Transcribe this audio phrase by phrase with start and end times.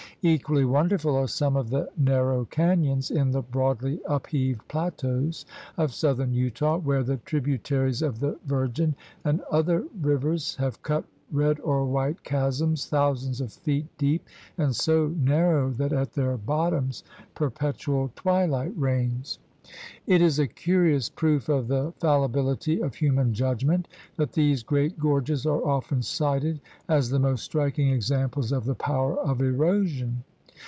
[0.23, 6.31] Equally wonderful are some of the narrow canyons in the broadly upheaved plateaus of southern
[6.31, 8.93] Utah where the tributaries of the Virgin
[9.25, 14.23] and other rivers have cut red or white chasms thousands of feet deep
[14.59, 19.39] and so narrow that at their bottoms per petual twilight reigns.
[20.07, 23.87] It is a curious proof of the fallibility of human judgment
[24.17, 26.59] that these great gorges are often cited
[26.89, 30.23] as the most striking examples of the power of erosion.